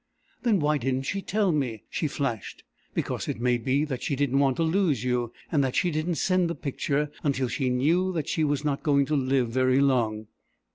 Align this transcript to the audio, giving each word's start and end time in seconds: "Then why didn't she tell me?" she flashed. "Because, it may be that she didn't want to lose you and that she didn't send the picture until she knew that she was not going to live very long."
"Then 0.41 0.59
why 0.59 0.79
didn't 0.79 1.03
she 1.03 1.21
tell 1.21 1.51
me?" 1.51 1.83
she 1.87 2.07
flashed. 2.07 2.63
"Because, 2.95 3.27
it 3.27 3.39
may 3.39 3.59
be 3.59 3.85
that 3.85 4.01
she 4.01 4.15
didn't 4.15 4.39
want 4.39 4.55
to 4.55 4.63
lose 4.63 5.03
you 5.03 5.31
and 5.51 5.63
that 5.63 5.75
she 5.75 5.91
didn't 5.91 6.15
send 6.15 6.49
the 6.49 6.55
picture 6.55 7.11
until 7.23 7.47
she 7.47 7.69
knew 7.69 8.11
that 8.13 8.27
she 8.27 8.43
was 8.43 8.65
not 8.65 8.81
going 8.81 9.05
to 9.05 9.15
live 9.15 9.49
very 9.49 9.79
long." 9.79 10.25